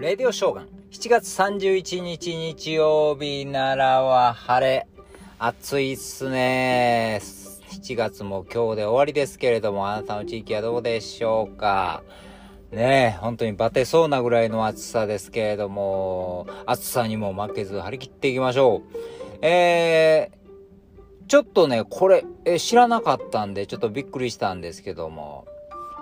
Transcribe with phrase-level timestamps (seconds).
[0.00, 0.68] レディオショーガン。
[0.92, 4.86] 7月31日日曜日奈良は晴れ。
[5.40, 7.20] 暑いっすね。
[7.20, 12.04] 7月も今日で終わりですけれども、あなたの地域はどうでしょうか？
[12.70, 19.44] ねえ、本当にバテそうなぐらいの暑さですけれども、暑さにも負けず張り切っていきましょう。
[19.44, 25.44] えー、ちょっとね、これ、え知らなかったんで、ちょっとびっくりしたんですけども、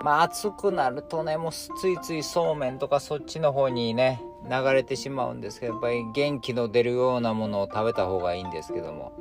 [0.03, 9.11] まあ暑くなるとね、もうついついそうめんとかそっちの方にね、流れてしまうんですけど、やっぱり元気の出るようなものを食べた方がいいんですけども。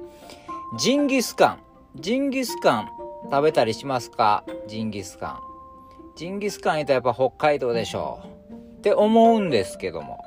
[0.78, 1.58] ジンギスカン。
[1.96, 2.88] ジンギスカン
[3.30, 4.44] 食べたりしますか？
[4.68, 5.40] ジンギスカン。
[6.16, 8.52] ジンギスカン言ったらやっぱ北海道でしょう。
[8.52, 10.22] って思うんですけども。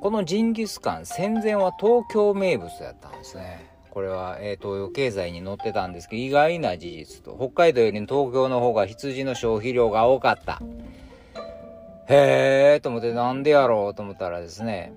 [0.00, 3.70] このジンギスカン戦前は東京名物やったんですね。
[3.92, 10.62] これは、えー、東洋経済に載ってたんですけど、意外な事実と、北海道より東京の方が羊の消費量が多かった。
[12.08, 14.94] へーと思って、なんでやろうと思ったらですね、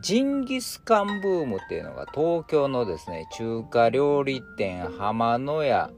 [0.00, 5.90] ジンギスカンブームっていうのが東京のですね、中華料理店浜野屋、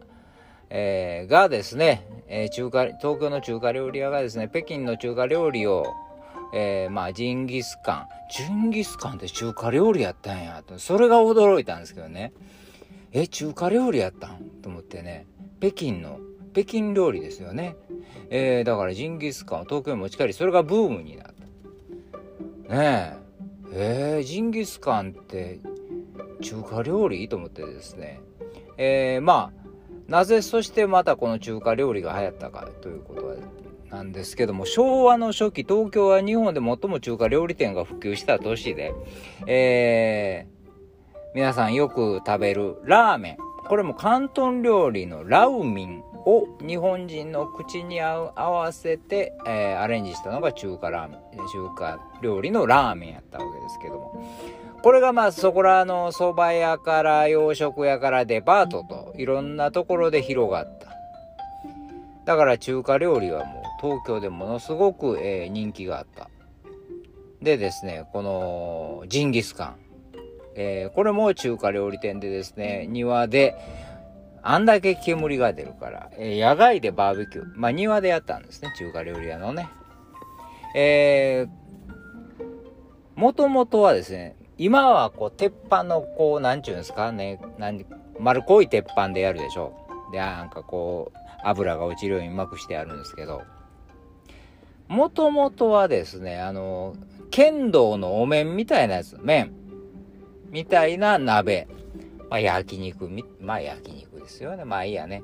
[0.69, 5.86] えー、がですね、えー、中華、東京の中華料理屋がですね、北京の中華料理を
[6.55, 8.06] えー、まあ、ジンギスカン。
[8.31, 10.78] ジンギスカンって中華料理やったんやと。
[10.78, 12.33] それが驚いたんですけどね。
[13.12, 14.39] え、中華料理やったん？
[14.62, 15.27] と思ってね。
[15.61, 16.19] 北京の、
[16.53, 17.77] 北京料理ですよね。
[18.31, 21.27] えー、だからジンギスカンを東京に持ち帰り、それがブームになっ
[22.69, 22.75] た。
[22.75, 23.22] ねえ。
[23.75, 25.61] えー、ジンギスカンって
[26.42, 27.28] 中華料理？
[27.28, 28.20] と思ってですね。
[28.77, 29.62] えー、まあ、
[30.09, 33.34] なぜそしてまたこの中華料理が流行ったかということは
[33.92, 38.94] なんですけども、昭和の初期、東京は日本で最も中華料理店が普及した都市で、
[39.46, 40.70] えー、
[41.34, 43.36] 皆さんよく食べるラーメン。
[43.68, 54.26] これも広東料理のラウミンを日本人の口に合う合わせて、えー、アレンジしたのが中華ラーメン、中華料理のラーメンやったわけですけども。
[54.82, 60.88] これがまあそこらの蕎麦屋から洋食屋からデパートといろんなところで広がった。
[62.25, 66.31] だから中華料理はもう東京でものすごく、えー、人気があった。
[67.43, 69.76] でですね、このジンギスカン。
[70.54, 73.56] えー、これも中華料理店でですね、庭で、
[74.43, 77.44] あんだけ煙が出るから、えー、野外でバーベキュー。
[77.56, 79.69] まあ庭でやったんですね、中華料理屋のね。
[80.76, 87.84] えー、もともとはですね、今はこう、鉄板のこう、なんちゅうんですかね、なん
[88.20, 89.75] 丸っこい鉄板でやるでしょ
[90.10, 90.12] う。
[90.12, 93.43] で、なんかこう、油が落ちるようにうまくしてあるんですけど、
[94.92, 96.94] もともとはですね、あの、
[97.30, 99.54] 剣道のお面みたいなやつ、麺、
[100.50, 101.66] みたいな鍋。
[102.28, 103.08] まあ、焼肉、
[103.41, 104.66] まあ、焼肉ですよね。
[104.66, 105.22] まあ、いいやね。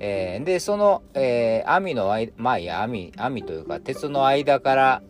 [0.00, 5.02] えー、で、その、えー、網の間、まあ、いや、網、網というか、鉄の間から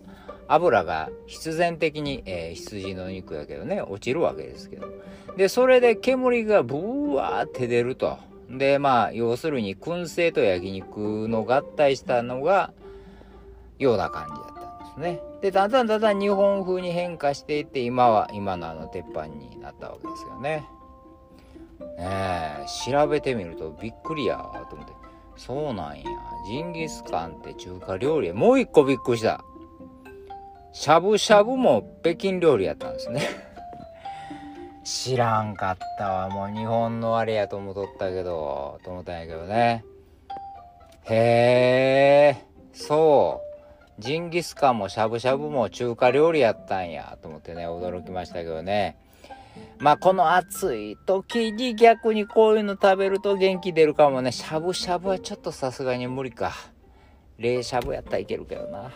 [0.48, 4.86] 油が必然的に、えー、羊の肉やけどね、落ちるわけですけど。
[5.38, 6.76] で、それで煙がブ
[7.14, 8.18] ワーって出ると。
[8.50, 12.74] で、まあ、要するに、燻製と焼肉の合体したのが、
[13.78, 15.20] ような感じだったんですね。
[15.40, 20.64] で、だんだんだんだん日本風に変化していって、今は今のあの鉄板になったわけですよね。
[21.98, 24.38] ねえ、調べてみるとびっくりや
[24.70, 24.92] と思って。
[25.36, 26.04] そうなんや。
[26.46, 29.44] ジンギスカンって中華料理もう一個びっくりした。
[30.72, 33.22] しゃぶしゃぶも北京料理やったんですね。
[34.84, 36.28] 知らんかったわ。
[36.28, 39.84] もう日本のあれやと思っとったけど、と思ったんやけどね。
[41.04, 43.53] へえ、そう。
[43.98, 48.96] ジンギスカンもしゃぶしゃぶも中華料理やったんやと思ってね、驚きましたけどね。
[49.78, 54.32] まあこの暑い時に逆にこういうの食べると元気出るかもね。
[54.32, 56.52] しゃぶしゃぶはちょっとさすがに無理か。
[57.38, 58.90] 冷しゃぶやったらいけるけどな。